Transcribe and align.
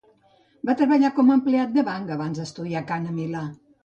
Va 0.69 0.73
treballar 0.77 1.11
com 1.19 1.29
a 1.29 1.35
empleat 1.39 1.75
del 1.75 1.85
banc 1.89 2.09
abans 2.15 2.39
d'estudiar 2.39 2.81
cant 2.93 3.07
a 3.11 3.15
Milà. 3.19 3.43